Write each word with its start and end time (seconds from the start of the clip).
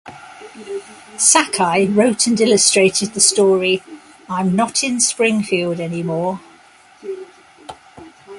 Sakai 1.15 1.85
wrote 1.85 2.25
and 2.25 2.41
illustrated 2.41 3.13
the 3.13 3.19
story 3.19 3.83
I'm 4.27 4.55
Not 4.55 4.83
in 4.83 4.99
Springfield 4.99 5.79
Anymore! 5.79 6.39